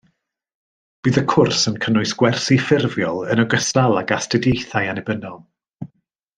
[1.07, 5.41] Bydd y cwrs yn cynnwys gwersi ffurfiol yn ogystal ag astudiaethau annibynnol